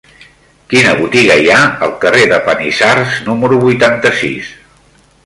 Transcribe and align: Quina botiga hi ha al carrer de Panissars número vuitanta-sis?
Quina 0.71 0.93
botiga 1.01 1.35
hi 1.43 1.51
ha 1.55 1.59
al 1.87 1.93
carrer 2.05 2.23
de 2.31 2.39
Panissars 2.47 3.21
número 3.29 3.61
vuitanta-sis? 3.65 4.51